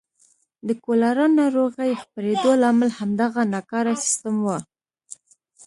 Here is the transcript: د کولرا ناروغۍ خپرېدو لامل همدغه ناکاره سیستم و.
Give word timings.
د 0.67 0.69
کولرا 0.83 1.25
ناروغۍ 1.39 1.91
خپرېدو 2.03 2.51
لامل 2.61 2.89
همدغه 2.99 3.41
ناکاره 3.53 3.93
سیستم 4.03 4.35
و. 4.41 4.47